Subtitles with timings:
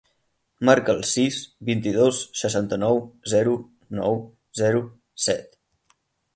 [0.69, 1.37] Marca el sis,
[1.69, 2.99] vint-i-dos, seixanta-nou,
[3.35, 3.55] zero,
[4.01, 4.21] nou,
[4.65, 4.85] zero,
[5.29, 5.59] set.